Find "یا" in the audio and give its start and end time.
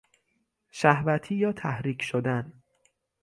1.35-1.51